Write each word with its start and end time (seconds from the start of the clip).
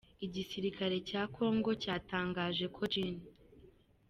Igisirikare 0.25 0.97
cya 1.09 1.21
Congo 1.35 1.69
cyatangaje 1.83 2.65
ko 2.75 2.81
Gen. 2.91 3.15